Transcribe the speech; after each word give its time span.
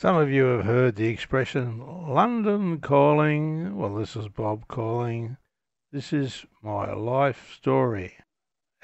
Some 0.00 0.16
of 0.16 0.30
you 0.30 0.44
have 0.44 0.64
heard 0.64 0.96
the 0.96 1.08
expression 1.08 2.08
London 2.08 2.80
calling. 2.80 3.76
Well, 3.76 3.94
this 3.96 4.16
is 4.16 4.28
Bob 4.28 4.66
calling. 4.66 5.36
This 5.92 6.14
is 6.14 6.46
my 6.62 6.94
life 6.94 7.52
story. 7.52 8.14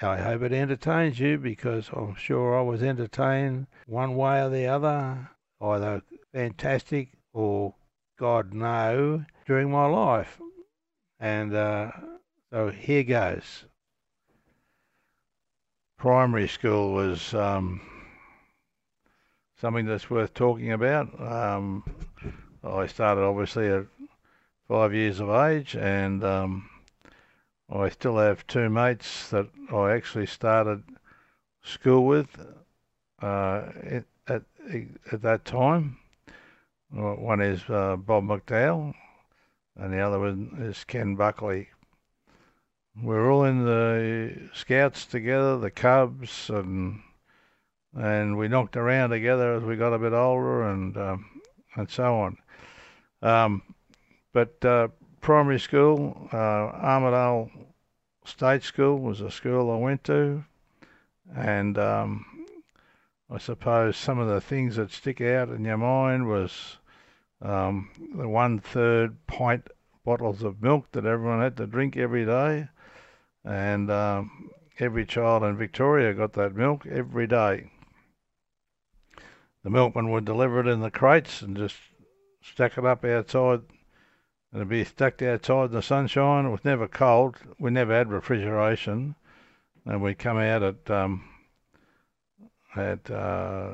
I 0.03 0.19
hope 0.19 0.43
it 0.43 0.53
entertains 0.53 1.19
you 1.19 1.39
because 1.39 1.89
I'm 1.91 2.17
sure 2.17 2.59
I 2.59 2.61
was 2.61 2.83
entertained 2.83 3.67
one 3.87 4.15
way 4.15 4.43
or 4.43 4.51
the 4.51 4.67
other, 4.67 5.31
either 5.59 6.03
fantastic 6.35 7.13
or 7.33 7.75
God 8.19 8.53
no, 8.53 9.25
during 9.47 9.71
my 9.71 9.87
life. 9.87 10.39
And 11.19 11.55
uh, 11.55 11.93
so 12.53 12.69
here 12.69 13.05
goes. 13.05 13.65
Primary 15.97 16.47
school 16.47 16.93
was 16.93 17.33
um, 17.33 17.81
something 19.61 19.87
that's 19.87 20.11
worth 20.11 20.35
talking 20.35 20.73
about. 20.73 21.09
Um, 21.21 21.85
I 22.63 22.87
started 22.87 23.23
obviously 23.23 23.69
at 23.69 23.87
five 24.69 24.93
years 24.93 25.21
of 25.21 25.31
age, 25.31 25.77
and 25.77 26.23
um, 26.25 26.69
I 27.71 27.89
still 27.89 28.19
have 28.19 28.47
two 28.47 28.69
mates 28.69 29.31
that 29.31 29.49
I 29.73 29.93
actually 29.93 30.27
started 30.27 30.83
school 31.63 32.07
with 32.07 32.29
uh, 33.23 33.63
at, 33.83 34.05
at, 34.29 34.43
at 35.13 35.23
that 35.23 35.45
time. 35.45 35.99
One 36.91 37.41
is 37.41 37.63
uh, 37.69 37.97
Bob 37.97 38.25
McDowell, 38.25 38.95
and 39.77 39.93
the 39.93 40.01
other 40.01 40.21
one 40.21 40.57
is 40.61 40.85
Ken 40.85 41.17
Buckley. 41.17 41.69
We're 43.03 43.31
all 43.31 43.45
in 43.45 43.65
the 43.65 44.49
Scouts 44.55 45.05
together, 45.05 45.59
the 45.59 45.71
Cubs, 45.71 46.49
and 46.49 47.01
and 47.97 48.37
we 48.37 48.49
knocked 48.49 48.77
around 48.77 49.11
together 49.11 49.55
as 49.55 49.63
we 49.63 49.77
got 49.77 49.95
a 49.95 49.99
bit 49.99 50.13
older, 50.13 50.69
and 50.69 50.97
um, 50.97 51.43
and 51.75 51.91
so 51.91 52.15
on. 52.21 52.37
Um, 53.23 53.63
but 54.33 54.63
uh, 54.65 54.89
primary 55.21 55.59
school, 55.59 56.29
uh, 56.33 57.45
State 58.25 58.63
School 58.63 58.99
was 58.99 59.21
a 59.21 59.31
school 59.31 59.71
I 59.71 59.77
went 59.77 60.05
to, 60.05 60.45
and 61.35 61.79
um, 61.79 62.27
I 63.31 63.39
suppose 63.39 63.97
some 63.97 64.19
of 64.19 64.29
the 64.29 64.41
things 64.41 64.77
that 64.77 64.91
stick 64.91 65.21
out 65.21 65.49
in 65.49 65.65
your 65.65 65.79
mind 65.79 66.29
was 66.29 66.77
um, 67.41 67.91
the 68.15 68.29
one 68.29 68.59
third 68.59 69.17
pint 69.27 69.69
bottles 70.05 70.43
of 70.43 70.63
milk 70.63 70.87
that 70.93 71.07
everyone 71.07 71.41
had 71.41 71.57
to 71.57 71.67
drink 71.67 71.97
every 71.97 72.27
day, 72.27 72.69
and 73.45 73.91
um, 73.91 74.51
every 74.79 75.07
child 75.07 75.43
in 75.45 75.57
Victoria 75.57 76.13
got 76.13 76.35
that 76.35 76.55
milk 76.55 76.85
every 76.87 77.27
day. 77.27 77.71
The 79.67 79.71
milkman 79.71 80.13
would 80.13 80.25
deliver 80.25 80.61
it 80.61 80.69
in 80.69 80.79
the 80.79 80.93
crates 80.93 81.43
and 81.43 81.57
just 81.57 81.75
stack 82.41 82.79
it 82.79 82.87
up 82.87 83.05
outside 83.05 83.63
and 84.53 84.61
it'd 84.61 84.69
be 84.69 84.85
stacked 84.85 85.23
outside 85.23 85.71
in 85.71 85.73
the 85.73 85.83
sunshine. 85.83 86.47
It 86.47 86.51
was 86.51 86.65
never 86.65 86.87
cold. 86.87 87.35
We 87.59 87.73
never 87.73 87.93
had 87.93 88.13
refrigeration, 88.13 89.17
and 89.85 90.01
we'd 90.01 90.21
come 90.21 90.39
out 90.39 90.63
at 90.63 90.89
um, 90.89 91.25
at 92.77 93.11
uh, 93.11 93.73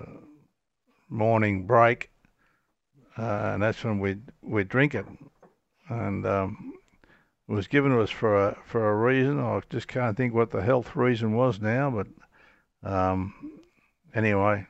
morning 1.11 1.67
break, 1.67 2.11
uh, 3.19 3.51
and 3.53 3.63
that's 3.63 3.85
when 3.85 3.99
we'd 3.99 4.23
we'd 4.41 4.71
drink 4.71 4.95
it, 4.95 5.05
and 5.91 6.27
um, 6.27 6.73
it 7.51 7.53
was 7.53 7.69
given 7.69 7.93
to 7.93 8.01
us 8.01 8.09
for 8.09 8.49
a 8.49 8.57
for 8.65 8.89
a 8.89 8.97
reason. 8.97 9.39
I 9.39 9.61
just 9.69 9.89
can't 9.89 10.17
think 10.17 10.33
what 10.33 10.53
the 10.53 10.63
health 10.63 10.97
reason 10.97 11.35
was 11.35 11.61
now, 11.61 11.91
but 11.91 12.91
um, 12.91 13.61
anyway. 14.15 14.67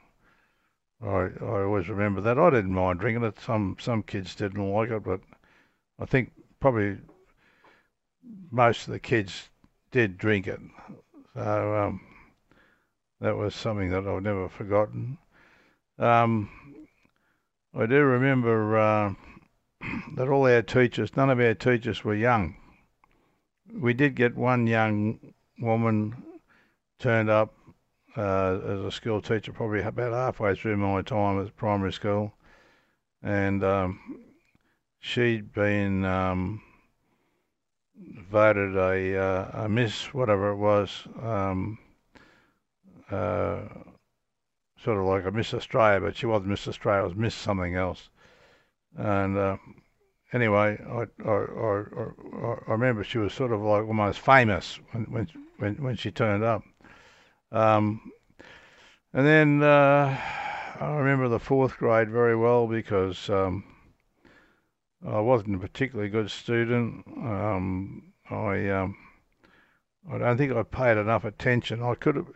I, 1.04 1.30
I 1.40 1.62
always 1.62 1.88
remember 1.88 2.20
that. 2.20 2.38
I 2.38 2.50
didn't 2.50 2.74
mind 2.74 3.00
drinking 3.00 3.24
it. 3.24 3.40
Some 3.40 3.76
some 3.80 4.02
kids 4.02 4.34
didn't 4.34 4.72
like 4.72 4.90
it, 4.90 5.02
but 5.02 5.20
I 5.98 6.06
think 6.06 6.32
probably 6.60 6.98
most 8.50 8.86
of 8.86 8.92
the 8.92 9.00
kids 9.00 9.48
did 9.90 10.16
drink 10.16 10.46
it. 10.46 10.60
So 11.34 11.76
um, 11.76 12.00
that 13.20 13.36
was 13.36 13.54
something 13.54 13.90
that 13.90 14.06
I've 14.06 14.22
never 14.22 14.48
forgotten. 14.48 15.18
Um, 15.98 16.50
I 17.74 17.86
do 17.86 18.02
remember 18.02 18.78
uh, 18.78 19.14
that 20.16 20.28
all 20.28 20.46
our 20.46 20.62
teachers, 20.62 21.16
none 21.16 21.30
of 21.30 21.40
our 21.40 21.54
teachers 21.54 22.04
were 22.04 22.14
young. 22.14 22.56
We 23.72 23.94
did 23.94 24.14
get 24.14 24.36
one 24.36 24.66
young 24.66 25.32
woman 25.58 26.22
turned 26.98 27.30
up 27.30 27.54
uh, 28.16 28.58
as 28.66 28.80
a 28.80 28.90
school 28.90 29.20
teacher, 29.20 29.52
probably 29.52 29.80
about 29.80 30.12
halfway 30.12 30.54
through 30.54 30.76
my 30.76 31.02
time 31.02 31.44
at 31.44 31.56
primary 31.56 31.92
school, 31.92 32.32
and 33.22 33.62
um, 33.64 34.00
she'd 35.00 35.52
been 35.52 36.04
um, 36.04 36.62
voted 38.30 38.76
a, 38.76 39.18
uh, 39.18 39.64
a 39.64 39.68
Miss, 39.68 40.12
whatever 40.14 40.50
it 40.50 40.56
was, 40.56 41.06
um, 41.22 41.78
uh, 43.10 43.60
sort 44.82 44.98
of 44.98 45.04
like 45.04 45.24
a 45.24 45.30
Miss 45.30 45.54
Australia, 45.54 46.00
but 46.00 46.16
she 46.16 46.26
wasn't 46.26 46.48
Miss 46.50 46.66
Australia, 46.68 47.02
it 47.02 47.08
was 47.08 47.16
Miss 47.16 47.34
something 47.34 47.76
else. 47.76 48.08
And 48.96 49.38
uh, 49.38 49.56
anyway, 50.32 50.78
I, 50.86 51.28
I, 51.28 51.32
I, 51.32 51.84
I, 52.68 52.72
remember 52.72 53.04
she 53.04 53.18
was 53.18 53.32
sort 53.32 53.52
of 53.52 53.60
like 53.60 53.86
almost 53.86 54.20
famous 54.20 54.80
when, 54.90 55.04
when, 55.04 55.28
when, 55.58 55.74
when 55.76 55.96
she 55.96 56.10
turned 56.10 56.44
up. 56.44 56.62
Um, 57.52 58.10
and 59.12 59.26
then 59.26 59.62
uh, 59.62 60.18
I 60.80 60.90
remember 60.94 61.28
the 61.28 61.38
fourth 61.38 61.76
grade 61.76 62.10
very 62.10 62.34
well 62.34 62.66
because 62.66 63.28
um, 63.28 63.62
I 65.06 65.20
wasn't 65.20 65.56
a 65.56 65.58
particularly 65.58 66.10
good 66.10 66.30
student. 66.30 67.06
Um, 67.08 68.12
I 68.30 68.68
um, 68.70 68.96
I 70.10 70.18
don't 70.18 70.38
think 70.38 70.52
I 70.52 70.62
paid 70.62 70.96
enough 70.96 71.24
attention. 71.24 71.82
I 71.82 71.94
could 71.94 72.16
have. 72.16 72.32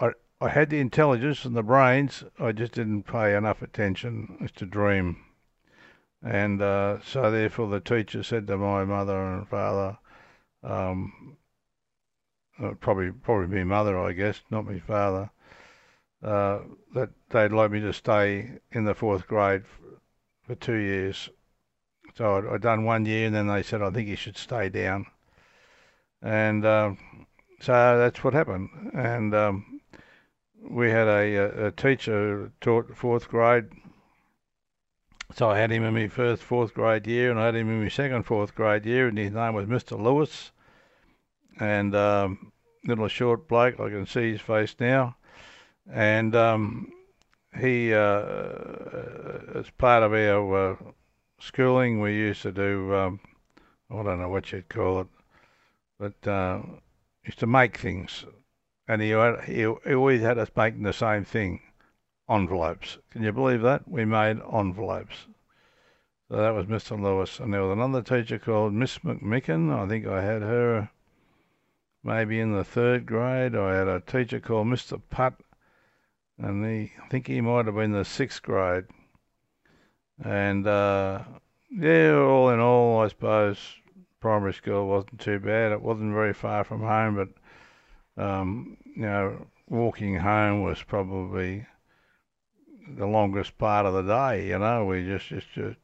I 0.00 0.10
I 0.40 0.48
had 0.48 0.70
the 0.70 0.80
intelligence 0.80 1.44
and 1.44 1.54
the 1.54 1.62
brains. 1.62 2.24
I 2.38 2.52
just 2.52 2.72
didn't 2.72 3.02
pay 3.02 3.36
enough 3.36 3.60
attention 3.60 4.48
to 4.56 4.64
dream. 4.64 5.18
And 6.22 6.62
uh, 6.62 7.00
so 7.02 7.30
therefore 7.30 7.68
the 7.68 7.80
teacher 7.80 8.22
said 8.22 8.46
to 8.46 8.56
my 8.56 8.84
mother 8.84 9.18
and 9.22 9.48
father, 9.48 9.98
um, 10.62 11.36
uh, 12.62 12.72
probably 12.80 13.10
probably 13.10 13.48
my 13.58 13.64
mother, 13.64 13.98
I 13.98 14.12
guess, 14.12 14.40
not 14.50 14.66
my 14.66 14.78
father, 14.80 15.30
uh, 16.22 16.60
that 16.94 17.10
they'd 17.30 17.52
like 17.52 17.70
me 17.70 17.80
to 17.80 17.92
stay 17.92 18.58
in 18.72 18.84
the 18.84 18.94
fourth 18.94 19.26
grade 19.26 19.62
for 20.46 20.54
two 20.54 20.76
years 20.76 21.30
so 22.14 22.36
I'd, 22.36 22.46
I'd, 22.46 22.60
done 22.60 22.84
one 22.84 23.06
year, 23.06 23.26
and 23.26 23.34
then 23.34 23.46
they 23.46 23.62
said, 23.62 23.82
I 23.82 23.90
think 23.90 24.08
you 24.08 24.16
should 24.16 24.36
stay 24.36 24.68
down. 24.68 25.06
And 26.22 26.66
um, 26.66 26.98
so 27.60 27.72
that's 27.98 28.22
what 28.22 28.34
happened. 28.34 28.68
And 28.94 29.34
um, 29.34 29.80
we 30.68 30.90
had 30.90 31.08
a, 31.08 31.66
a 31.66 31.70
teacher 31.70 32.52
taught 32.60 32.96
fourth 32.96 33.28
grade. 33.28 33.66
So 35.34 35.48
I 35.48 35.58
had 35.58 35.70
him 35.70 35.84
in 35.84 35.94
my 35.94 36.08
first 36.08 36.42
fourth 36.42 36.74
grade 36.74 37.06
year, 37.06 37.30
and 37.30 37.38
I 37.38 37.46
had 37.46 37.54
him 37.54 37.70
in 37.70 37.82
my 37.82 37.88
second 37.88 38.24
fourth 38.24 38.54
grade 38.54 38.84
year, 38.84 39.08
and 39.08 39.16
his 39.16 39.32
name 39.32 39.54
was 39.54 39.66
Mr. 39.66 39.98
Lewis. 39.98 40.50
And 41.58 41.94
um, 41.94 42.52
little 42.84 43.08
short 43.08 43.48
bloke, 43.48 43.80
I 43.80 43.88
can 43.88 44.06
see 44.06 44.32
his 44.32 44.40
face 44.40 44.74
now. 44.78 45.16
And 45.92 46.34
um, 46.36 46.92
he, 47.58 47.92
uh, 47.92 48.52
as 49.54 49.70
part 49.76 50.02
of 50.02 50.12
our 50.12 50.72
uh, 50.72 50.76
schooling, 51.40 52.00
we 52.00 52.14
used 52.14 52.42
to 52.42 52.52
do, 52.52 52.94
um, 52.94 53.20
I 53.90 54.02
don't 54.02 54.20
know 54.20 54.28
what 54.28 54.52
you'd 54.52 54.68
call 54.68 55.00
it, 55.00 55.08
but 55.98 56.28
uh, 56.28 56.62
used 57.24 57.40
to 57.40 57.46
make 57.46 57.76
things. 57.76 58.24
And 58.88 59.02
he, 59.02 59.08
he, 59.46 59.72
he 59.84 59.94
always 59.94 60.20
had 60.20 60.38
us 60.38 60.50
making 60.56 60.82
the 60.82 60.92
same 60.92 61.24
thing 61.24 61.60
envelopes. 62.28 62.98
Can 63.10 63.22
you 63.22 63.32
believe 63.32 63.62
that? 63.62 63.88
We 63.88 64.04
made 64.04 64.38
envelopes. 64.52 65.26
So 66.30 66.36
that 66.36 66.54
was 66.54 66.66
Mr. 66.66 67.00
Lewis. 67.00 67.40
And 67.40 67.52
there 67.52 67.62
was 67.62 67.72
another 67.72 68.02
teacher 68.02 68.38
called 68.38 68.72
Miss 68.72 68.98
McMicken. 68.98 69.72
I 69.76 69.88
think 69.88 70.06
I 70.06 70.22
had 70.22 70.42
her 70.42 70.90
maybe 72.02 72.40
in 72.40 72.52
the 72.52 72.64
third 72.64 73.06
grade. 73.06 73.54
I 73.54 73.74
had 73.74 73.88
a 73.88 74.00
teacher 74.00 74.40
called 74.40 74.66
Mr. 74.66 75.00
Putt, 75.10 75.34
and 76.38 76.64
he, 76.64 76.92
I 77.02 77.08
think 77.08 77.26
he 77.26 77.40
might 77.40 77.66
have 77.66 77.74
been 77.74 77.92
the 77.92 78.04
sixth 78.04 78.42
grade. 78.42 78.84
And 80.22 80.66
uh, 80.66 81.22
yeah, 81.70 82.14
all 82.14 82.50
in 82.50 82.60
all, 82.60 83.00
I 83.00 83.08
suppose 83.08 83.58
primary 84.20 84.52
school 84.52 84.86
wasn't 84.86 85.20
too 85.20 85.38
bad. 85.38 85.72
It 85.72 85.82
wasn't 85.82 86.12
very 86.12 86.34
far 86.34 86.64
from 86.64 86.80
home, 86.80 87.16
but 87.16 88.22
um, 88.22 88.76
you 88.84 89.02
know, 89.02 89.46
walking 89.68 90.16
home 90.16 90.62
was 90.62 90.82
probably 90.82 91.66
the 92.96 93.06
longest 93.06 93.56
part 93.56 93.86
of 93.86 93.94
the 93.94 94.02
day. 94.02 94.48
You 94.48 94.58
know, 94.58 94.84
we 94.84 95.06
just 95.06 95.28
just, 95.28 95.50
just 95.52 95.78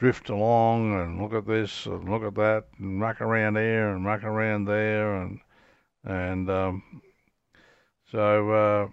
drift 0.00 0.30
along 0.30 1.00
and 1.00 1.22
look 1.22 1.32
at 1.32 1.46
this 1.46 1.86
and 1.86 2.08
look 2.08 2.24
at 2.24 2.34
that 2.34 2.64
and 2.78 2.98
muck 2.98 3.20
around 3.20 3.54
here 3.56 3.90
and 3.90 4.02
muck 4.02 4.24
around 4.24 4.64
there 4.64 5.14
and 5.14 5.38
and 6.02 6.50
um, 6.50 6.82
so 8.10 8.50
uh, 8.50 8.88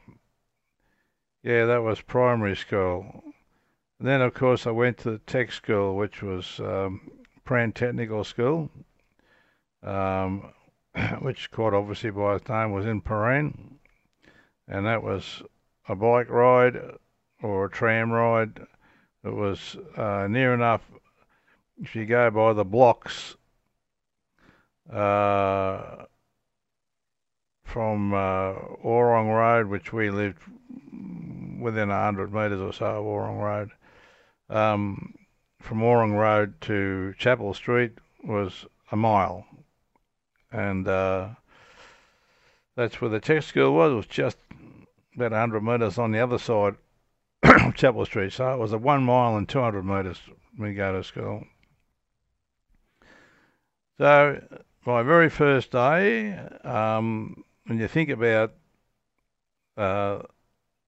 yeah, 1.48 1.64
that 1.64 1.82
was 1.82 2.02
primary 2.02 2.58
school. 2.58 3.24
And 4.00 4.08
then, 4.08 4.22
of 4.22 4.34
course, 4.34 4.68
I 4.68 4.72
went 4.72 4.98
to 5.00 5.12
the 5.12 5.20
tech 5.20 5.54
school, 5.54 5.96
which 5.96 6.22
was 6.22 6.60
um, 6.60 7.10
Prahran 7.46 7.74
Technical 7.74 8.26
School, 8.26 8.70
um, 9.82 10.52
which, 11.22 11.50
quite 11.52 11.74
obviously 11.74 12.10
by 12.12 12.36
its 12.36 12.50
name, 12.50 12.74
was 12.74 12.86
in 12.86 13.02
Prahran. 13.02 13.78
And 14.68 14.86
that 14.86 15.02
was 15.02 15.42
a 15.88 15.96
bike 15.96 16.30
ride 16.30 16.78
or 17.42 17.66
a 17.66 17.72
tram 17.72 18.12
ride. 18.12 18.68
It 19.24 19.34
was 19.34 19.76
uh, 19.96 20.28
near 20.30 20.54
enough, 20.54 20.82
if 21.82 21.96
you 21.96 22.06
go 22.06 22.30
by 22.30 22.54
the 22.54 22.64
blocks, 22.64 23.36
uh, 24.92 26.06
from 27.64 28.14
uh, 28.14 28.54
Orrong 28.84 29.28
Road, 29.28 29.68
which 29.68 29.92
we 29.92 30.10
lived 30.10 30.42
within 31.60 31.90
100 31.90 32.34
metres 32.34 32.62
or 32.62 32.72
so 32.72 32.86
of 32.86 33.06
Orrong 33.06 33.42
Road. 33.42 33.72
Um, 34.50 35.16
from 35.60 35.80
Orrong 35.80 36.18
Road 36.18 36.62
to 36.62 37.14
Chapel 37.18 37.54
Street 37.54 37.94
was 38.24 38.66
a 38.92 38.96
mile. 38.96 39.46
And 40.52 40.88
uh, 40.88 41.30
that's 42.76 43.02
where 43.02 43.10
the 43.10 43.20
tech 43.20 43.44
school 43.44 43.74
was. 43.74 43.92
It 43.92 43.96
was 43.96 44.08
just 44.08 44.38
about 45.16 45.32
100 45.32 45.62
metres 45.62 45.98
on 45.98 46.12
the 46.12 46.20
other 46.20 46.38
side 46.38 46.76
Chapel 47.76 48.06
Street. 48.06 48.34
So 48.34 48.54
it 48.54 48.58
was 48.58 48.74
a 48.74 48.78
one 48.78 49.04
mile 49.04 49.38
and 49.38 49.48
200 49.48 49.84
metres 49.84 50.20
we 50.58 50.74
go 50.74 50.94
to 50.94 51.04
school. 51.04 51.46
So 53.98 54.42
my 54.86 55.04
very 55.04 55.30
first 55.30 55.72
day, 55.72 56.38
um, 56.64 57.44
when 57.66 57.80
you 57.80 57.88
think 57.88 58.10
about 58.10 58.54
uh, 59.76 60.20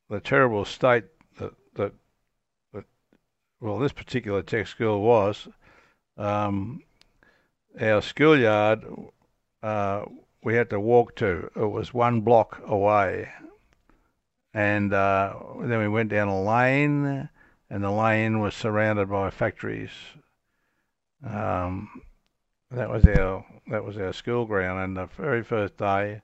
the 0.09 0.19
terrible 0.19 0.65
state 0.65 1.05
that, 1.39 1.53
that, 1.75 1.93
that, 2.73 2.85
well, 3.59 3.77
this 3.77 3.91
particular 3.91 4.41
tech 4.41 4.67
school 4.67 5.01
was, 5.01 5.47
um, 6.17 6.81
our 7.79 8.01
schoolyard 8.01 8.85
uh, 9.61 10.05
we 10.43 10.55
had 10.55 10.69
to 10.69 10.79
walk 10.79 11.15
to. 11.17 11.49
It 11.55 11.71
was 11.71 11.93
one 11.93 12.21
block 12.21 12.61
away. 12.65 13.29
And 14.53 14.93
uh, 14.93 15.33
then 15.61 15.79
we 15.79 15.87
went 15.87 16.09
down 16.09 16.27
a 16.27 16.41
lane, 16.41 17.29
and 17.69 17.83
the 17.83 17.91
lane 17.91 18.39
was 18.39 18.55
surrounded 18.55 19.09
by 19.09 19.29
factories. 19.29 19.91
Um, 21.23 22.01
that 22.71 22.89
was 22.89 23.05
our 23.05 23.45
that 23.67 23.83
was 23.83 23.97
our 23.97 24.13
school 24.13 24.45
ground. 24.45 24.79
And 24.83 24.97
the 24.97 25.07
very 25.21 25.43
first 25.43 25.77
day, 25.77 26.21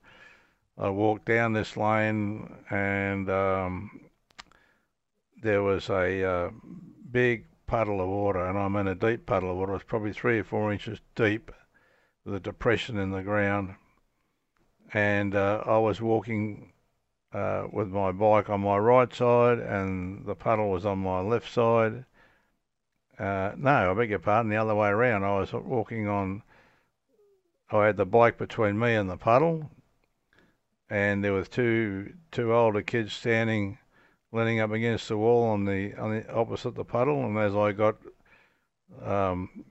I 0.78 0.88
walked 0.90 1.26
down 1.26 1.52
this 1.52 1.76
lane 1.76 2.52
and 2.70 3.30
um, 3.30 4.00
there 5.42 5.62
was 5.62 5.88
a 5.88 6.24
uh, 6.24 6.50
big 7.10 7.46
puddle 7.66 8.00
of 8.00 8.08
water, 8.08 8.46
and 8.46 8.58
I'm 8.58 8.76
in 8.76 8.88
a 8.88 8.94
deep 8.94 9.26
puddle 9.26 9.50
of 9.50 9.56
water. 9.56 9.72
It 9.72 9.76
was 9.76 9.82
probably 9.84 10.12
three 10.12 10.38
or 10.38 10.44
four 10.44 10.72
inches 10.72 11.00
deep 11.14 11.50
with 12.24 12.34
a 12.34 12.40
depression 12.40 12.98
in 12.98 13.10
the 13.10 13.22
ground. 13.22 13.74
And 14.92 15.34
uh, 15.34 15.62
I 15.66 15.78
was 15.78 16.00
walking 16.00 16.72
uh, 17.36 17.68
with 17.70 17.88
my 17.88 18.12
bike 18.12 18.48
on 18.48 18.62
my 18.62 18.78
right 18.78 19.12
side, 19.12 19.58
and 19.58 20.24
the 20.24 20.34
puddle 20.34 20.70
was 20.70 20.86
on 20.86 20.98
my 20.98 21.20
left 21.20 21.52
side. 21.52 22.06
Uh, 23.18 23.52
no, 23.58 23.90
I 23.90 23.94
beg 23.94 24.08
your 24.08 24.20
pardon, 24.20 24.50
the 24.50 24.56
other 24.56 24.74
way 24.74 24.88
around. 24.88 25.22
I 25.22 25.38
was 25.38 25.52
walking 25.52 26.08
on, 26.08 26.42
I 27.70 27.84
had 27.84 27.98
the 27.98 28.06
bike 28.06 28.38
between 28.38 28.78
me 28.78 28.94
and 28.94 29.10
the 29.10 29.18
puddle, 29.18 29.70
and 30.88 31.22
there 31.22 31.34
was 31.34 31.48
two 31.48 32.14
two 32.32 32.54
older 32.54 32.80
kids 32.80 33.12
standing, 33.12 33.76
leaning 34.32 34.60
up 34.60 34.70
against 34.70 35.08
the 35.08 35.18
wall 35.18 35.50
on 35.50 35.66
the 35.66 35.94
on 35.96 36.16
the 36.16 36.32
opposite 36.32 36.74
the 36.74 36.84
puddle. 36.84 37.22
And 37.26 37.36
as 37.38 37.54
I 37.54 37.72
got 37.72 37.96
um, 39.04 39.64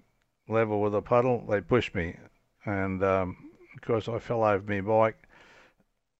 level 0.47 0.81
with 0.81 0.91
the 0.91 1.01
puddle, 1.01 1.43
they 1.49 1.61
pushed 1.61 1.95
me, 1.95 2.15
and 2.63 3.03
um, 3.03 3.37
of 3.75 3.81
course 3.81 4.07
I 4.07 4.19
fell 4.19 4.43
over 4.43 4.71
my 4.71 4.81
bike 4.81 5.24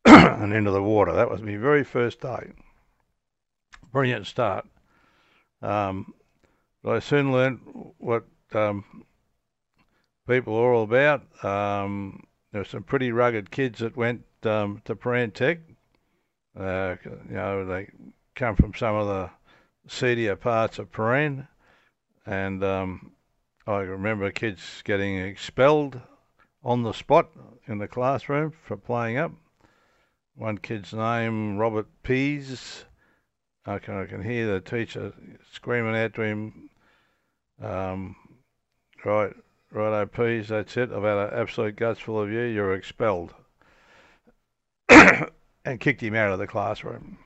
and 0.42 0.54
into 0.54 0.72
the 0.72 0.84
water. 0.84 1.14
That 1.14 1.30
was 1.30 1.42
my 1.42 1.58
very 1.58 1.84
first 1.84 2.22
day. 2.22 2.52
Brilliant 3.92 4.28
start. 4.28 4.66
Um, 5.62 6.14
but 6.84 6.98
I 6.98 7.00
soon 7.00 7.32
learned 7.32 7.60
what 7.98 8.26
um, 8.54 9.06
people 10.28 10.56
are 10.56 10.74
all 10.74 10.84
about. 10.84 11.24
Um, 11.44 12.28
there 12.52 12.62
were 12.62 12.66
some 12.66 12.84
pretty 12.84 13.12
rugged 13.12 13.52
kids 13.52 13.80
that 13.80 13.98
went 13.98 14.24
um, 14.44 14.82
to 14.86 14.96
Prahran 14.96 15.34
Tech. 15.34 15.60
Uh, 16.58 16.96
you 17.04 17.36
know, 17.36 17.66
they 17.66 17.90
come 18.36 18.56
from 18.56 18.74
some 18.74 18.96
of 18.96 19.08
the 19.08 19.30
seedier 19.88 20.36
parts 20.36 20.80
of 20.80 20.92
Prahran, 20.92 21.48
and 22.26 22.64
um, 22.64 23.12
I 23.68 23.80
remember 23.80 24.32
kids 24.32 24.82
getting 24.84 25.18
expelled 25.18 26.00
on 26.64 26.84
the 26.84 26.94
spot 26.94 27.30
in 27.68 27.80
the 27.80 27.88
classroom 27.88 28.54
for 28.64 28.78
playing 28.78 29.18
up. 29.18 29.32
One 30.36 30.58
kid's 30.58 30.94
name, 30.94 31.58
Robert 31.58 31.88
Pease. 32.04 32.84
I 33.66 33.80
can, 33.80 34.02
I 34.02 34.06
can 34.06 34.22
hear 34.22 34.54
the 34.54 34.60
teacher 34.60 35.14
screaming 35.52 35.96
out 35.96 36.14
to 36.16 36.22
him, 36.22 36.70
um, 37.62 38.16
right, 39.04 39.34
righto, 39.72 40.06
Pease, 40.06 40.50
that's 40.50 40.76
it. 40.78 40.92
I've 40.92 41.04
had 41.04 41.18
an 41.18 41.30
absolute 41.34 41.78
guts 41.78 42.00
full 42.00 42.22
of 42.22 42.32
you. 42.32 42.42
You're 42.42 42.76
expelled. 42.76 43.34
and 44.90 45.80
kicked 45.80 46.02
him 46.02 46.16
out 46.16 46.32
of 46.32 46.40
the 46.40 46.48
classroom. 46.48 47.18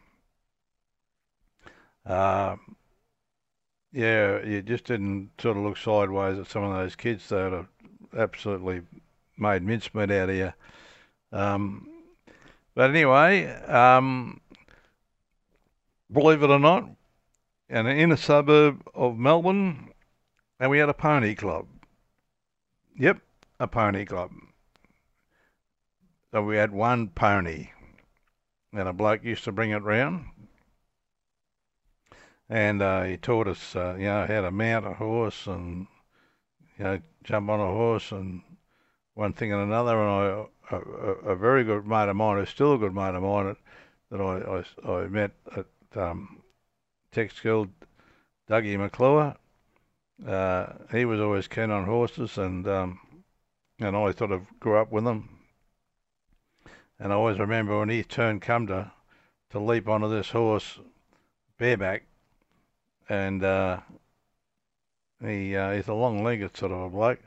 Uh, 2.05 2.55
yeah, 3.91 4.43
you 4.43 4.61
just 4.61 4.85
didn't 4.85 5.31
sort 5.39 5.57
of 5.57 5.63
look 5.63 5.77
sideways 5.77 6.37
at 6.37 6.47
some 6.47 6.63
of 6.63 6.73
those 6.73 6.95
kids 6.95 7.27
that 7.29 7.51
have 7.51 7.67
absolutely 8.17 8.81
made 9.37 9.63
mincemeat 9.63 10.11
out 10.11 10.29
of 10.29 10.35
you. 10.35 10.53
Um, 11.31 11.88
but 12.75 12.89
anyway, 12.89 13.47
um, 13.65 14.41
believe 16.11 16.43
it 16.43 16.49
or 16.49 16.59
not, 16.59 16.89
in 17.69 17.85
an 17.85 17.97
inner 17.97 18.17
suburb 18.17 18.81
of 18.95 19.17
Melbourne, 19.17 19.89
and 20.59 20.71
we 20.71 20.79
had 20.79 20.89
a 20.89 20.93
pony 20.93 21.35
club. 21.35 21.67
Yep, 22.97 23.19
a 23.59 23.67
pony 23.67 24.05
club. 24.05 24.31
So 26.31 26.43
we 26.43 26.57
had 26.57 26.71
one 26.71 27.09
pony, 27.09 27.69
and 28.73 28.87
a 28.87 28.93
bloke 28.93 29.23
used 29.23 29.43
to 29.45 29.51
bring 29.51 29.71
it 29.71 29.83
round. 29.83 30.25
And 32.49 32.81
uh, 32.81 33.03
he 33.03 33.17
taught 33.17 33.47
us, 33.47 33.75
uh, 33.75 33.95
you 33.97 34.05
know, 34.05 34.25
how 34.27 34.41
to 34.41 34.51
mount 34.51 34.87
a 34.87 34.93
horse 34.93 35.45
and, 35.45 35.85
you 36.77 36.83
know, 36.83 36.99
jump 37.23 37.49
on 37.49 37.59
a 37.59 37.67
horse 37.67 38.11
and 38.11 38.41
one 39.13 39.33
thing 39.33 39.53
and 39.53 39.61
another. 39.61 40.01
And 40.01 40.09
I, 40.09 40.45
a, 40.71 40.77
a, 41.31 41.35
very 41.35 41.63
good 41.63 41.85
mate 41.85 42.09
of 42.09 42.15
mine, 42.15 42.37
who's 42.37 42.49
still 42.49 42.73
a 42.73 42.77
good 42.77 42.93
mate 42.93 43.15
of 43.15 43.23
mine, 43.23 43.55
that 44.11 44.21
I, 44.21 44.63
I, 44.87 44.91
I 44.91 45.07
met 45.07 45.31
at 45.55 45.65
um, 45.95 46.41
Tech 47.11 47.31
School, 47.31 47.67
Dougie 48.49 48.77
McClure. 48.77 49.35
Uh, 50.25 50.65
he 50.91 51.05
was 51.05 51.19
always 51.19 51.47
keen 51.47 51.71
on 51.71 51.85
horses, 51.85 52.37
and 52.37 52.67
um, 52.67 52.99
and 53.79 53.95
I 53.95 54.11
sort 54.11 54.31
of 54.31 54.41
grew 54.59 54.77
up 54.77 54.91
with 54.91 55.05
them. 55.05 55.29
And 56.99 57.13
I 57.13 57.15
always 57.15 57.39
remember 57.39 57.79
when 57.79 57.89
his 57.89 58.05
turn 58.07 58.41
come 58.41 58.67
to, 58.67 58.91
to 59.51 59.59
leap 59.59 59.87
onto 59.87 60.09
this 60.09 60.29
horse 60.31 60.79
bareback, 61.57 62.03
and 63.07 63.43
uh, 63.43 63.79
he 65.21 65.55
uh, 65.55 65.71
he's 65.71 65.87
a 65.87 65.93
long-legged 65.93 66.57
sort 66.57 66.73
of 66.73 66.81
a 66.81 66.89
bloke, 66.89 67.21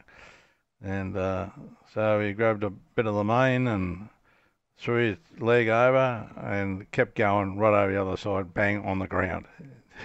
and 0.82 1.16
uh, 1.16 1.48
so 1.92 2.20
he 2.20 2.32
grabbed 2.32 2.64
a 2.64 2.70
bit 2.70 3.06
of 3.06 3.14
the 3.14 3.24
mane 3.24 3.66
and 3.66 4.08
threw 4.78 5.10
his 5.10 5.18
leg 5.38 5.68
over 5.68 6.30
and 6.36 6.90
kept 6.90 7.14
going 7.14 7.56
right 7.56 7.82
over 7.82 7.92
the 7.92 8.00
other 8.00 8.16
side, 8.16 8.54
bang 8.54 8.84
on 8.84 8.98
the 8.98 9.06
ground. 9.06 9.46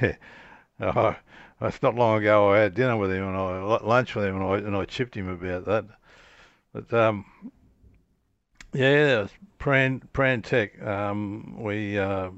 oh, 0.82 1.16
it's 1.62 1.82
not 1.82 1.96
long 1.96 2.20
ago 2.20 2.52
I 2.52 2.60
had 2.60 2.76
dinner 2.76 2.98
with 2.98 3.12
him 3.12 3.28
and 3.28 3.38
I 3.38 3.60
lunch 3.78 4.16
with 4.16 4.26
him 4.26 4.36
and 4.36 4.46
I 4.46 4.58
and 4.58 4.76
I 4.76 4.86
chipped 4.86 5.16
him 5.16 5.30
about 5.30 5.66
that. 5.66 5.86
But 6.74 6.94
um, 6.94 7.26
yeah, 8.74 9.28
Prahran 9.60 10.02
Prahran 10.14 10.44
Tech. 10.44 10.80
Um, 10.86 11.58
we 11.60 11.98
uh, 11.98 12.30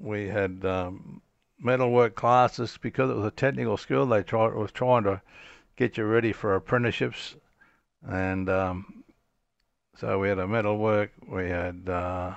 we 0.00 0.28
had 0.28 0.64
um, 0.64 1.20
metalwork 1.60 2.14
classes 2.14 2.78
because 2.80 3.10
it 3.10 3.16
was 3.16 3.26
a 3.26 3.30
technical 3.30 3.76
school. 3.76 4.06
They 4.06 4.22
tried 4.22 4.54
was 4.54 4.72
trying 4.72 5.04
to 5.04 5.20
get 5.76 5.98
you 5.98 6.04
ready 6.04 6.32
for 6.32 6.54
apprenticeships, 6.54 7.36
and 8.06 8.48
um, 8.48 9.04
so 9.96 10.18
we 10.18 10.28
had 10.28 10.38
a 10.38 10.46
metal 10.46 10.78
work. 10.78 11.12
We 11.28 11.48
had 11.48 11.88
uh, 11.88 12.34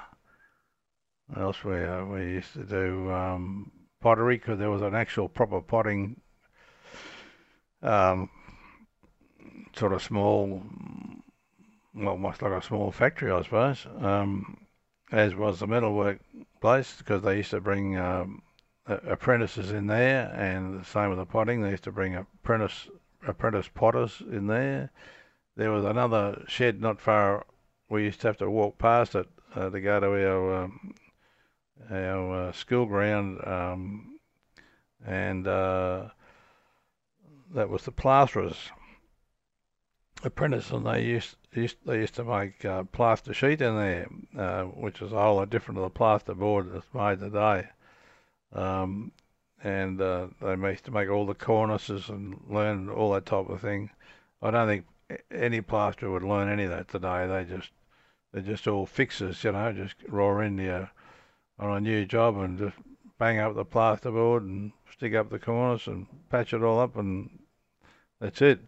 what 1.28 1.42
else 1.42 1.64
we 1.64 1.84
uh, 1.84 2.06
we 2.06 2.22
used 2.22 2.54
to 2.54 2.64
do 2.64 3.12
um, 3.12 3.72
pottery 4.02 4.38
because 4.38 4.60
there 4.60 4.70
was 4.70 4.82
an 4.82 4.96
actual 4.96 5.28
proper 5.28 5.62
potting 5.62 6.22
um, 7.82 8.30
sort 9.76 9.94
of 9.94 10.02
small 10.02 10.64
well, 11.94 12.10
almost 12.10 12.42
like 12.42 12.52
a 12.52 12.62
small 12.62 12.92
factory, 12.92 13.32
I 13.32 13.42
suppose, 13.42 13.86
um, 14.00 14.58
as 15.12 15.36
was 15.36 15.60
the 15.60 15.68
metalwork 15.68 16.20
place, 16.62 16.96
because 16.98 17.24
they 17.24 17.38
used 17.38 17.52
to 17.52 17.62
bring 17.62 17.98
um, 17.98 18.42
apprentices 18.86 19.72
in 19.72 19.88
there, 19.88 20.32
and 20.36 20.80
the 20.80 20.86
same 20.86 21.10
with 21.10 21.20
the 21.20 21.26
potting. 21.26 21.62
They 21.62 21.72
used 21.72 21.84
to 21.86 21.92
bring 21.92 22.16
apprentice 22.16 22.88
apprentice 23.28 23.70
potters 23.74 24.22
in 24.32 24.48
there. 24.48 24.92
There 25.60 25.72
was 25.72 25.84
another 25.84 26.46
shed 26.48 26.80
not 26.80 27.02
far. 27.02 27.46
We 27.90 28.04
used 28.04 28.22
to 28.22 28.28
have 28.28 28.38
to 28.38 28.50
walk 28.50 28.78
past 28.78 29.14
it 29.14 29.28
uh, 29.54 29.70
to 29.70 29.82
go 29.82 30.00
to 30.00 30.08
our 30.08 30.64
um, 30.64 30.96
our 31.92 32.48
uh, 32.48 32.52
school 32.54 32.86
ground, 32.86 33.46
um, 33.46 34.20
and 35.06 35.46
uh, 35.46 36.12
that 37.54 37.68
was 37.68 37.84
the 37.84 37.92
plasterers 37.92 38.72
apprentice, 40.24 40.72
and 40.72 40.86
they 40.86 41.04
used, 41.04 41.36
used 41.52 41.76
they 41.86 41.98
used 41.98 42.16
to 42.16 42.24
make 42.24 42.64
uh, 42.64 42.86
plaster 42.86 43.34
sheet 43.34 43.62
in 43.62 43.76
there, 43.76 44.08
uh, 44.38 44.64
which 44.64 45.02
is 45.02 45.12
a 45.12 45.22
whole 45.22 45.36
lot 45.36 45.50
different 45.50 45.78
to 45.78 45.82
the 45.82 45.90
plaster 45.90 46.36
board 46.36 46.72
that's 46.72 46.94
made 46.94 47.20
today. 47.20 47.68
Um, 48.54 49.12
and 49.62 50.00
uh, 50.00 50.28
they 50.40 50.56
used 50.56 50.86
to 50.86 50.92
make 50.92 51.10
all 51.10 51.26
the 51.26 51.36
cornices 51.36 52.08
and 52.08 52.40
learn 52.50 52.88
all 52.88 53.12
that 53.12 53.26
type 53.26 53.50
of 53.50 53.60
thing. 53.60 53.90
I 54.42 54.52
don't 54.52 54.66
think 54.70 54.86
any 55.32 55.62
plasterer 55.62 56.12
would 56.12 56.24
learn 56.24 56.50
any 56.50 56.64
of 56.64 56.72
that 56.72 56.88
today. 56.88 57.28
They 57.28 57.46
just 57.46 57.72
they're 58.32 58.42
just 58.42 58.68
all 58.68 58.86
fixers, 58.86 59.44
you 59.44 59.52
know, 59.52 59.72
just 59.74 59.96
roar 60.08 60.44
in 60.44 60.56
there 60.56 60.92
on 61.58 61.78
a 61.78 61.82
new 61.82 62.06
job 62.06 62.38
and 62.38 62.58
just 62.58 62.78
bang 63.18 63.40
up 63.40 63.56
the 63.56 63.66
plasterboard 63.66 64.42
and 64.42 64.72
stick 64.92 65.14
up 65.14 65.30
the 65.30 65.40
cornice 65.40 65.88
and 65.88 66.08
patch 66.30 66.54
it 66.54 66.64
all 66.64 66.80
up 66.80 66.96
and 66.96 67.40
that's 68.20 68.42
it. 68.42 68.60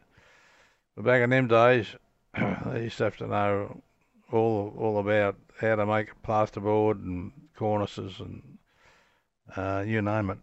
But 0.96 1.06
back 1.06 1.22
in 1.22 1.30
them 1.30 1.48
days, 1.48 1.96
they 2.66 2.84
used 2.84 2.98
to 2.98 3.06
have 3.06 3.18
to 3.18 3.28
know 3.28 3.82
all 4.32 4.74
all 4.78 5.00
about 5.00 5.36
how 5.60 5.76
to 5.76 5.86
make 5.86 6.22
plasterboard 6.24 7.04
and 7.04 7.32
cornices 7.56 8.20
and 8.20 8.58
uh, 9.56 9.84
you 9.86 10.02
name 10.02 10.30
it. 10.30 10.38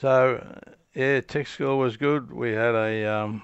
So 0.00 0.60
yeah, 0.94 1.20
tech 1.20 1.46
school 1.46 1.78
was 1.78 1.96
good. 1.96 2.32
We 2.32 2.52
had 2.52 2.74
a 2.74 3.06
um, 3.06 3.42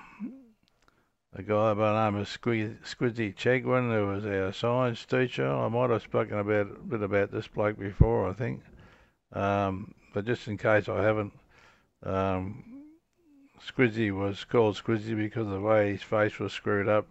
a 1.32 1.42
guy 1.42 1.74
by 1.74 1.92
the 1.92 2.10
name 2.10 2.20
of 2.20 2.28
Squizzy 2.28 3.34
Chegwin, 3.34 3.92
who 3.92 4.06
was 4.06 4.24
our 4.24 4.52
science 4.52 5.04
teacher. 5.04 5.48
I 5.48 5.68
might 5.68 5.90
have 5.90 6.02
spoken 6.02 6.38
about 6.38 6.70
a 6.70 6.86
bit 6.86 7.02
about 7.02 7.32
this 7.32 7.48
bloke 7.48 7.78
before, 7.78 8.28
I 8.28 8.32
think, 8.32 8.62
um, 9.32 9.94
but 10.12 10.26
just 10.26 10.48
in 10.48 10.56
case 10.56 10.88
I 10.88 11.02
haven't. 11.02 11.32
Um, 12.02 12.64
Squizzy 13.66 14.10
was 14.12 14.44
called 14.44 14.76
Squizzy 14.76 15.16
because 15.16 15.46
of 15.46 15.52
the 15.52 15.60
way 15.60 15.92
his 15.92 16.02
face 16.02 16.38
was 16.38 16.52
screwed 16.52 16.88
up. 16.88 17.06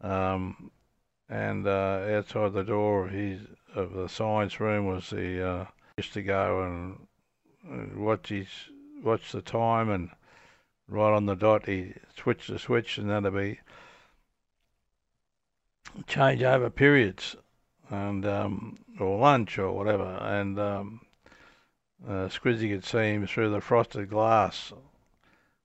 Um, 0.00 0.70
and 1.28 1.66
uh, 1.66 2.04
outside 2.10 2.52
the 2.52 2.64
door 2.64 3.06
of 3.06 3.12
his 3.12 3.40
of 3.74 3.92
the 3.92 4.08
science 4.08 4.60
room 4.60 4.86
was 4.86 5.10
the 5.10 5.48
uh, 5.48 5.66
used 5.96 6.12
to 6.12 6.22
go 6.22 6.62
and, 6.62 7.96
watch 7.96 8.28
his 8.28 8.46
watch 9.04 9.32
the 9.32 9.42
time 9.42 9.90
and 9.90 10.10
right 10.88 11.14
on 11.14 11.26
the 11.26 11.36
dot 11.36 11.66
he 11.66 11.92
switched 12.16 12.48
the 12.48 12.58
switch 12.58 12.98
and 12.98 13.10
that'd 13.10 13.34
be 13.34 13.58
change 16.06 16.42
over 16.42 16.70
periods 16.70 17.36
and 17.90 18.26
um, 18.26 18.76
or 18.98 19.18
lunch 19.18 19.58
or 19.58 19.72
whatever 19.72 20.18
and 20.22 20.58
um, 20.58 21.00
uh, 22.06 22.28
Squizzy 22.28 22.70
could 22.70 22.84
see 22.84 23.12
him 23.12 23.26
through 23.26 23.50
the 23.50 23.60
frosted 23.60 24.10
glass 24.10 24.72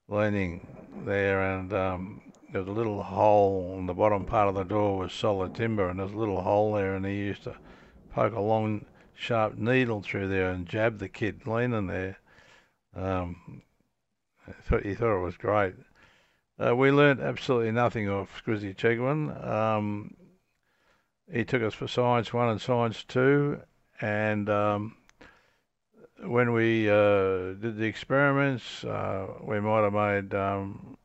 leaning 0.10 0.66
there, 1.06 1.42
and 1.42 1.72
um, 1.74 2.22
there 2.52 2.62
was 2.62 2.70
a 2.70 2.74
little 2.74 3.04
hole 3.04 3.76
in 3.78 3.86
the 3.86 3.94
bottom 3.94 4.26
part 4.26 4.50
of 4.50 4.56
the 4.56 4.64
door 4.64 4.98
was 4.98 5.14
solid 5.14 5.54
timber, 5.54 5.90
and 5.90 6.00
there's 6.00 6.12
a 6.12 6.18
little 6.18 6.42
hole 6.42 6.74
there, 6.74 6.96
and 6.96 7.06
he 7.06 7.14
used 7.14 7.44
to 7.44 7.56
poke 8.12 8.34
a 8.34 8.42
long, 8.42 8.86
sharp 9.14 9.58
needle 9.58 10.02
through 10.02 10.28
there 10.28 10.50
and 10.50 10.66
jab 10.66 10.98
the 10.98 11.10
kid 11.10 11.46
leaning 11.46 11.88
there. 11.88 12.18
Um, 12.96 13.62
thought, 14.64 14.86
he 14.86 14.96
thought 14.96 15.18
it 15.18 15.24
was 15.24 15.38
great. 15.38 15.76
Uh, 16.60 16.76
we 16.76 16.92
learnt 16.92 17.22
absolutely 17.22 17.72
nothing 17.72 18.10
off 18.10 18.44
Squizzy 18.44 18.76
Chegwin. 18.76 19.46
Um, 19.46 20.16
he 21.32 21.46
took 21.46 21.62
us 21.62 21.74
for 21.74 21.88
Science 21.88 22.34
1 22.34 22.50
and 22.50 22.62
Science 22.62 23.04
2, 23.08 23.62
and 24.02 24.50
um, 24.50 24.98
when 26.24 26.52
we 26.52 26.90
uh, 26.90 27.54
did 27.54 27.78
the 27.78 27.86
experiments, 27.86 28.84
uh, 28.84 29.28
we 29.42 29.60
might 29.60 29.84
have 29.84 29.94
made, 29.94 30.34
um, 30.34 30.98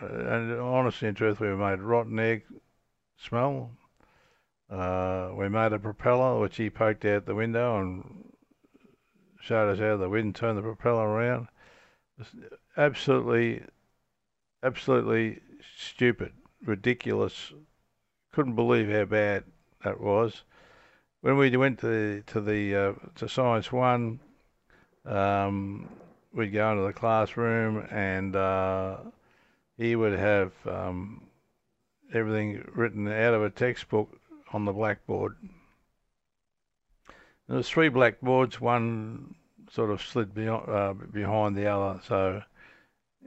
and 0.00 0.52
honestly 0.60 1.08
and 1.08 1.16
truthfully, 1.16 1.50
we 1.50 1.56
made 1.56 1.80
rotten 1.80 2.18
egg 2.18 2.42
smell. 3.16 3.70
Uh, 4.68 5.30
we 5.34 5.48
made 5.48 5.72
a 5.72 5.78
propeller 5.78 6.40
which 6.40 6.56
he 6.56 6.68
poked 6.68 7.04
out 7.04 7.26
the 7.26 7.34
window 7.34 7.80
and 7.80 8.33
showed 9.44 9.70
us 9.70 9.78
how 9.78 9.96
the 9.96 10.08
wind 10.08 10.34
turned 10.34 10.58
the 10.58 10.62
propeller 10.62 11.08
around. 11.08 11.48
absolutely, 12.76 13.62
absolutely 14.62 15.40
stupid, 15.76 16.32
ridiculous. 16.64 17.52
Couldn't 18.32 18.56
believe 18.56 18.90
how 18.90 19.04
bad 19.04 19.44
that 19.84 20.00
was 20.00 20.42
when 21.24 21.38
we 21.38 21.56
went 21.56 21.78
to 21.78 22.22
to 22.26 22.38
the 22.38 22.76
uh, 22.76 22.92
to 23.14 23.26
science 23.26 23.72
one, 23.72 24.20
um, 25.06 25.88
we'd 26.34 26.52
go 26.52 26.70
into 26.70 26.84
the 26.84 26.92
classroom 26.92 27.86
and 27.90 28.36
uh, 28.36 28.98
he 29.78 29.96
would 29.96 30.12
have 30.12 30.52
um, 30.66 31.22
everything 32.12 32.62
written 32.74 33.08
out 33.08 33.32
of 33.32 33.42
a 33.42 33.48
textbook 33.48 34.10
on 34.52 34.66
the 34.66 34.72
blackboard. 34.72 35.38
There 37.48 37.56
was 37.56 37.68
three 37.68 37.88
blackboards, 37.88 38.60
one 38.60 39.34
sort 39.70 39.90
of 39.90 40.02
slid 40.02 40.34
beyond, 40.34 40.68
uh, 40.68 40.94
behind 40.94 41.56
the 41.56 41.66
other. 41.66 42.00
So 42.06 42.42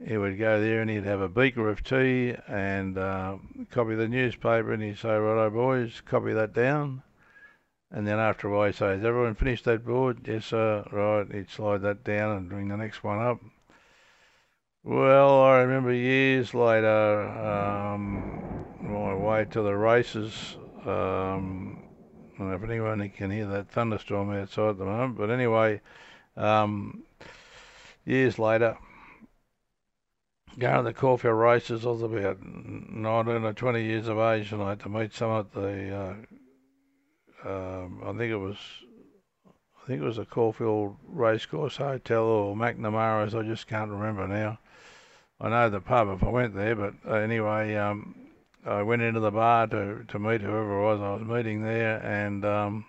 he 0.04 0.16
would 0.16 0.38
go 0.38 0.60
there 0.60 0.80
and 0.80 0.90
he'd 0.90 1.04
have 1.04 1.20
a 1.20 1.28
beaker 1.28 1.68
of 1.68 1.84
tea 1.84 2.34
and 2.48 2.98
uh, 2.98 3.36
copy 3.70 3.94
the 3.94 4.08
newspaper 4.08 4.72
and 4.72 4.82
he'd 4.82 4.98
say, 4.98 5.16
righto 5.16 5.50
boys, 5.50 6.02
copy 6.04 6.32
that 6.32 6.52
down. 6.52 7.02
And 7.90 8.06
then 8.06 8.18
after 8.18 8.48
a 8.48 8.56
while, 8.56 8.66
he'd 8.66 8.74
say, 8.74 8.90
Has 8.90 9.04
everyone 9.04 9.34
finished 9.34 9.64
that 9.64 9.86
board? 9.86 10.26
Yes, 10.26 10.46
sir. 10.46 10.84
Right. 10.92 11.26
He'd 11.32 11.50
slide 11.50 11.82
that 11.82 12.04
down 12.04 12.36
and 12.36 12.48
bring 12.48 12.68
the 12.68 12.76
next 12.76 13.02
one 13.02 13.18
up. 13.18 13.40
Well, 14.84 15.42
I 15.42 15.60
remember 15.60 15.92
years 15.92 16.54
later, 16.54 17.28
um, 17.28 18.66
my 18.80 19.14
way 19.14 19.46
to 19.46 19.62
the 19.62 19.74
races. 19.74 20.56
Um, 20.84 21.77
Don't 22.38 22.50
know 22.50 22.54
if 22.54 22.62
anyone 22.62 23.08
can 23.10 23.32
hear 23.32 23.46
that 23.46 23.68
thunderstorm 23.68 24.32
outside 24.32 24.70
at 24.70 24.78
the 24.78 24.84
moment, 24.84 25.18
but 25.18 25.28
anyway, 25.28 25.80
um, 26.36 27.02
years 28.04 28.38
later, 28.38 28.78
going 30.56 30.76
to 30.76 30.82
the 30.84 30.92
Caulfield 30.92 31.36
races, 31.36 31.84
I 31.84 31.88
was 31.88 32.02
about 32.02 32.38
19 32.40 33.44
or 33.44 33.52
20 33.52 33.84
years 33.84 34.06
of 34.06 34.18
age, 34.18 34.52
and 34.52 34.62
I 34.62 34.70
had 34.70 34.80
to 34.80 34.88
meet 34.88 35.12
some 35.14 35.32
at 35.32 35.52
the 35.52 35.96
uh, 35.96 36.14
um, 37.44 38.02
I 38.04 38.12
think 38.12 38.30
it 38.30 38.36
was 38.36 38.56
I 39.82 39.86
think 39.86 40.02
it 40.02 40.04
was 40.04 40.18
a 40.18 40.24
Caulfield 40.24 40.96
Racecourse 41.08 41.76
Hotel 41.76 42.22
or 42.22 42.54
McNamara's. 42.54 43.34
I 43.34 43.42
just 43.42 43.66
can't 43.66 43.90
remember 43.90 44.28
now. 44.28 44.58
I 45.40 45.48
know 45.48 45.70
the 45.70 45.80
pub 45.80 46.08
if 46.10 46.22
I 46.22 46.28
went 46.28 46.54
there, 46.54 46.76
but 46.76 46.94
anyway, 47.10 47.74
um, 47.76 48.27
I 48.64 48.82
went 48.82 49.02
into 49.02 49.20
the 49.20 49.30
bar 49.30 49.66
to, 49.68 50.04
to 50.06 50.18
meet 50.18 50.40
whoever 50.40 50.78
it 50.78 50.82
was 50.82 51.00
I 51.00 51.14
was 51.14 51.22
meeting 51.22 51.62
there, 51.62 51.98
and 51.98 52.44
um, 52.44 52.84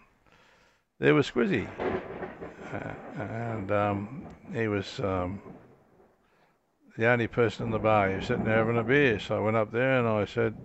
there 0.99 1.13
was 1.13 1.29
Squizzy, 1.29 1.67
uh, 2.73 3.21
and 3.21 3.71
um, 3.71 4.25
he 4.53 4.67
was 4.67 4.99
um, 4.99 5.41
the 6.97 7.07
only 7.07 7.27
person 7.27 7.67
in 7.67 7.71
the 7.71 7.79
bar. 7.79 8.09
He 8.09 8.15
was 8.15 8.25
sitting 8.25 8.45
there 8.45 8.57
having 8.57 8.77
a 8.77 8.83
beer, 8.83 9.19
so 9.19 9.37
I 9.37 9.39
went 9.39 9.57
up 9.57 9.71
there 9.71 9.99
and 9.99 10.07
I 10.07 10.25
said 10.25 10.55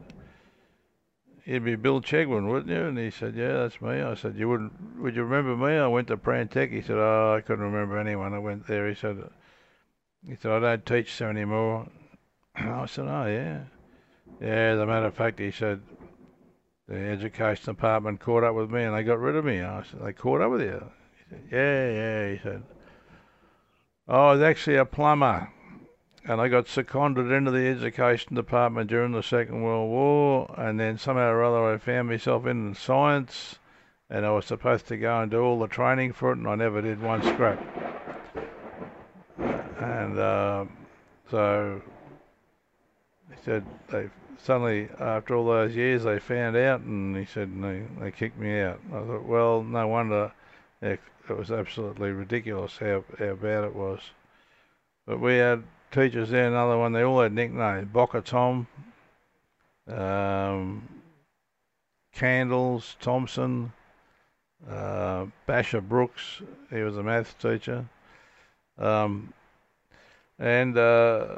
you'd 1.44 1.64
be 1.64 1.76
Bill 1.76 2.00
Chegwin, 2.00 2.48
wouldn't 2.48 2.70
you? 2.70 2.86
And 2.86 2.98
he 2.98 3.10
said, 3.10 3.34
yeah, 3.34 3.52
that's 3.52 3.80
me. 3.80 4.00
I 4.00 4.14
said, 4.14 4.36
you 4.36 4.48
wouldn't, 4.48 4.72
would 4.98 5.14
you 5.14 5.24
remember 5.24 5.56
me? 5.56 5.76
I 5.76 5.86
went 5.86 6.08
to 6.08 6.16
Prantec. 6.16 6.72
He 6.72 6.80
said, 6.80 6.96
oh, 6.96 7.34
I 7.36 7.40
couldn't 7.40 7.64
remember 7.64 7.98
anyone. 7.98 8.34
I 8.34 8.38
went 8.38 8.66
there. 8.66 8.88
He 8.88 8.94
said, 8.94 9.22
he 10.26 10.36
said, 10.36 10.52
I 10.52 10.60
don't 10.60 10.86
teach 10.86 11.12
so 11.12 11.28
anymore. 11.28 11.88
I 12.54 12.86
said, 12.86 13.06
oh, 13.06 13.26
yeah. 13.26 13.60
Yeah, 14.40 14.74
as 14.74 14.80
a 14.80 14.86
matter 14.86 15.06
of 15.06 15.14
fact, 15.14 15.38
he 15.38 15.50
said, 15.50 15.80
the 16.88 16.96
education 16.96 17.74
department 17.74 18.20
caught 18.20 18.44
up 18.44 18.54
with 18.54 18.70
me 18.70 18.82
and 18.82 18.94
they 18.94 19.02
got 19.02 19.18
rid 19.18 19.36
of 19.36 19.44
me. 19.44 19.62
I 19.62 19.82
said, 19.82 20.00
they 20.02 20.12
caught 20.12 20.40
up 20.40 20.50
with 20.50 20.62
you? 20.62 20.84
He 21.16 21.30
said, 21.30 21.42
yeah, 21.50 21.90
yeah. 21.90 22.32
He 22.32 22.38
said, 22.42 22.62
I 24.06 24.32
was 24.32 24.42
actually 24.42 24.76
a 24.76 24.84
plumber 24.84 25.48
and 26.26 26.40
I 26.40 26.48
got 26.48 26.68
seconded 26.68 27.30
into 27.30 27.50
the 27.50 27.66
education 27.66 28.34
department 28.34 28.88
during 28.88 29.12
the 29.12 29.22
Second 29.22 29.62
World 29.62 29.90
War, 29.90 30.54
and 30.56 30.80
then 30.80 30.96
somehow 30.96 31.30
or 31.30 31.44
other 31.44 31.74
I 31.74 31.78
found 31.78 32.08
myself 32.08 32.46
in 32.46 32.74
science, 32.74 33.58
and 34.08 34.24
I 34.24 34.30
was 34.30 34.46
supposed 34.46 34.88
to 34.88 34.96
go 34.96 35.20
and 35.20 35.30
do 35.30 35.42
all 35.42 35.58
the 35.58 35.66
training 35.66 36.14
for 36.14 36.32
it, 36.32 36.38
and 36.38 36.48
I 36.48 36.54
never 36.54 36.80
did 36.80 37.02
one 37.02 37.22
scrap. 37.22 37.60
And 39.78 40.18
uh, 40.18 40.64
so 41.30 41.82
said 43.44 43.64
they 43.90 44.08
suddenly, 44.44 44.88
after 45.00 45.34
all 45.34 45.46
those 45.46 45.74
years, 45.74 46.04
they 46.04 46.18
found 46.18 46.56
out, 46.56 46.80
and 46.80 47.16
he 47.16 47.24
said 47.24 47.48
and 47.48 47.64
they, 47.64 47.82
they 48.00 48.10
kicked 48.10 48.38
me 48.38 48.60
out. 48.60 48.80
I 48.88 49.00
thought, 49.00 49.24
well, 49.24 49.62
no 49.62 49.88
wonder 49.88 50.32
it, 50.82 51.00
was 51.28 51.50
absolutely 51.50 52.10
ridiculous 52.10 52.76
how, 52.76 53.04
how 53.18 53.34
bad 53.34 53.64
it 53.64 53.74
was. 53.74 54.00
But 55.06 55.20
we 55.20 55.36
had 55.36 55.62
teachers 55.90 56.30
there, 56.30 56.46
another 56.48 56.76
one, 56.76 56.92
they 56.92 57.02
all 57.02 57.22
had 57.22 57.32
nicknames. 57.32 57.88
Boca 57.90 58.20
Tom, 58.20 58.66
um, 59.88 60.86
Candles, 62.12 62.96
Thompson, 63.00 63.72
uh, 64.68 65.26
Basher 65.46 65.80
Brooks, 65.80 66.42
he 66.70 66.80
was 66.82 66.98
a 66.98 67.02
maths 67.02 67.34
teacher. 67.34 67.86
Um, 68.76 69.32
and 70.38 70.76
uh, 70.76 71.36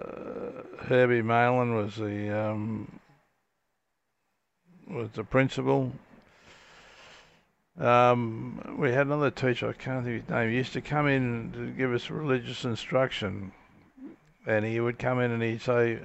Herbie 0.81 1.23
Malin 1.23 1.75
was 1.75 1.97
the 1.97 2.31
um, 2.31 3.01
was 4.89 5.11
the 5.11 5.25
principal. 5.25 5.93
Um, 7.79 8.77
we 8.79 8.91
had 8.91 9.07
another 9.07 9.31
teacher, 9.31 9.69
I 9.69 9.73
can't 9.75 10.05
think 10.05 10.23
of 10.23 10.29
his 10.29 10.31
name, 10.31 10.51
he 10.51 10.57
used 10.57 10.73
to 10.73 10.81
come 10.81 11.07
in 11.07 11.53
to 11.53 11.71
give 11.73 11.93
us 11.93 12.11
religious 12.11 12.65
instruction. 12.65 13.53
And 14.47 14.65
he 14.65 14.81
would 14.81 14.99
come 14.99 15.21
in 15.21 15.31
and 15.33 15.43
he'd 15.43 15.61
say, 15.61 15.99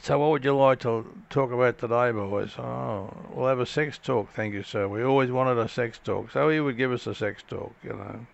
So, 0.00 0.18
what 0.18 0.30
would 0.30 0.44
you 0.44 0.56
like 0.56 0.78
to 0.80 1.04
talk 1.28 1.52
about 1.52 1.78
today, 1.78 2.12
boys? 2.12 2.52
Oh, 2.58 3.12
we'll 3.34 3.48
have 3.48 3.58
a 3.58 3.66
sex 3.66 3.98
talk, 3.98 4.30
thank 4.32 4.54
you, 4.54 4.62
sir. 4.62 4.88
We 4.88 5.02
always 5.02 5.30
wanted 5.30 5.58
a 5.58 5.68
sex 5.68 6.00
talk. 6.02 6.30
So, 6.30 6.48
he 6.48 6.60
would 6.60 6.78
give 6.78 6.92
us 6.92 7.06
a 7.06 7.14
sex 7.14 7.42
talk, 7.46 7.74
you 7.82 7.90
know. 7.90 8.26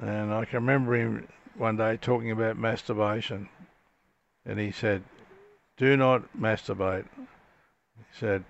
And 0.00 0.32
I 0.32 0.44
can 0.44 0.60
remember 0.60 0.94
him 0.94 1.28
one 1.56 1.76
day 1.76 1.96
talking 1.96 2.30
about 2.30 2.58
masturbation. 2.58 3.48
And 4.44 4.58
he 4.58 4.70
said, 4.70 5.02
Do 5.76 5.96
not 5.96 6.38
masturbate. 6.38 7.06
He 7.16 8.04
said, 8.18 8.44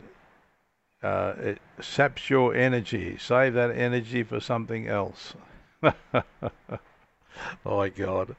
uh, 1.03 1.35
it 1.39 1.59
saps 1.81 2.31
your 2.31 2.55
energy. 2.55 3.17
Save 3.19 3.55
that 3.55 3.71
energy 3.71 4.23
for 4.23 4.41
something 4.41 4.89
else. 4.89 5.35
my 7.65 7.89
God. 7.91 8.35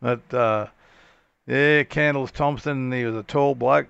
But 0.00 0.34
uh, 0.34 0.66
yeah, 1.46 1.84
Candles 1.84 2.32
Thompson. 2.32 2.90
He 2.90 3.04
was 3.04 3.14
a 3.14 3.22
tall 3.22 3.54
bloke, 3.54 3.86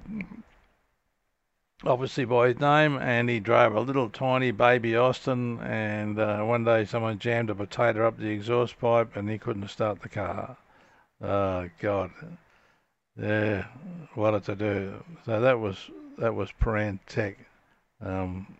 obviously 1.85 2.25
by 2.25 2.49
his 2.49 2.61
name, 2.61 2.97
and 2.99 3.29
he 3.29 3.41
drove 3.41 3.75
a 3.75 3.81
little 3.81 4.09
tiny 4.09 4.51
baby 4.51 4.97
Austin. 4.97 5.61
And 5.61 6.19
uh, 6.19 6.43
one 6.43 6.65
day 6.65 6.85
someone 6.85 7.19
jammed 7.19 7.51
a 7.51 7.55
potato 7.55 8.07
up 8.07 8.19
the 8.19 8.29
exhaust 8.29 8.79
pipe, 8.79 9.17
and 9.17 9.29
he 9.29 9.39
couldn't 9.39 9.69
start 9.69 10.01
the 10.01 10.09
car. 10.09 10.57
Oh 11.21 11.69
God. 11.81 12.11
Yeah, 13.17 13.67
what 14.15 14.31
did 14.33 14.45
to 14.45 14.57
do. 14.57 15.05
So 15.27 15.41
that 15.41 15.61
was 15.61 15.91
that 16.19 16.35
was 16.35 16.51
Prahran 16.61 16.99
Tech 17.07 17.37
um, 18.01 18.57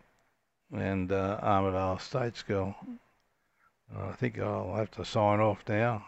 and 0.71 1.11
uh, 1.11 1.39
Armadale 1.41 1.99
State 1.99 2.37
School. 2.37 2.75
I 3.95 4.11
think 4.13 4.39
I'll 4.39 4.75
have 4.75 4.91
to 4.91 5.05
sign 5.05 5.39
off 5.39 5.63
now. 5.67 6.03